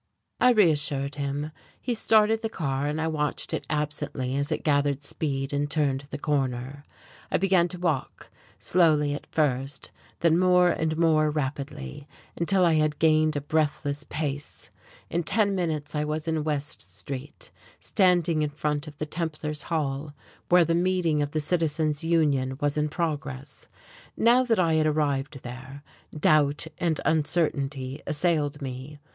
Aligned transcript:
I 0.39 0.49
reassured 0.53 1.13
him. 1.13 1.51
He 1.79 1.93
started 1.93 2.41
the 2.41 2.49
car, 2.49 2.87
and 2.87 2.99
I 2.99 3.07
watched 3.07 3.53
it 3.53 3.67
absently 3.69 4.35
as 4.35 4.51
it 4.51 4.63
gathered 4.63 5.03
speed 5.03 5.53
and 5.53 5.69
turned 5.69 6.05
the 6.09 6.17
corner. 6.17 6.83
I 7.31 7.37
began 7.37 7.67
to 7.67 7.77
walk, 7.79 8.31
slowly 8.57 9.13
at 9.13 9.27
first, 9.31 9.91
then 10.21 10.39
more 10.39 10.71
and 10.71 10.97
more 10.97 11.29
rapidly 11.29 12.07
until 12.35 12.65
I 12.65 12.73
had 12.73 12.97
gained 12.97 13.35
a 13.35 13.41
breathless 13.41 14.03
pace; 14.09 14.71
in 15.11 15.21
ten 15.21 15.53
minutes 15.53 15.93
I 15.93 16.03
was 16.03 16.27
in 16.27 16.43
West 16.43 16.91
Street, 16.91 17.51
standing 17.79 18.41
in 18.41 18.49
front 18.49 18.87
of 18.87 18.97
the 18.97 19.05
Templar's 19.05 19.61
Hall 19.61 20.15
where 20.49 20.65
the 20.65 20.73
meeting 20.73 21.21
of 21.21 21.29
the 21.29 21.39
Citizens 21.39 22.03
Union 22.03 22.57
west 22.59 22.75
in 22.75 22.89
progress. 22.89 23.67
Now 24.17 24.41
that 24.45 24.57
I 24.59 24.73
had 24.73 24.87
arrived 24.87 25.43
there, 25.43 25.83
doubt 26.09 26.65
and 26.79 26.99
uncertainty 27.05 28.01
assailed 28.07 28.63
me. 28.63 28.97